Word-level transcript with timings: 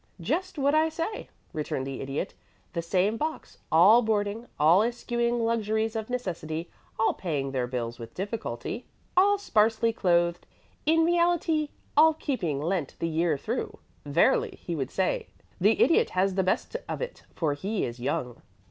"Just 0.19 0.57
what 0.57 0.73
I 0.73 0.89
say," 0.89 1.29
returned 1.53 1.85
the 1.85 2.01
Idiot. 2.01 2.33
"The 2.73 2.81
same 2.81 3.17
box. 3.17 3.59
All 3.71 4.01
boarding, 4.01 4.47
all 4.59 4.81
eschewing 4.81 5.45
luxuries 5.45 5.95
of 5.95 6.09
necessity, 6.09 6.71
all 6.97 7.13
paying 7.13 7.51
their 7.51 7.67
bills 7.67 7.99
with 7.99 8.15
difficulty, 8.15 8.87
all 9.15 9.37
sparsely 9.37 9.93
clothed; 9.93 10.47
in 10.87 11.05
reality, 11.05 11.69
all 11.95 12.15
keeping 12.15 12.59
Lent 12.59 12.95
the 12.97 13.07
year 13.07 13.37
through. 13.37 13.77
'Verily,' 14.03 14.59
he 14.63 14.75
would 14.75 14.89
say, 14.89 15.27
'the 15.59 15.79
Idiot 15.79 16.09
has 16.17 16.33
the 16.33 16.41
best 16.41 16.75
of 16.89 16.99
it, 16.99 17.21
for 17.35 17.53
he 17.53 17.85
is 17.85 17.99
young.'" 17.99 18.41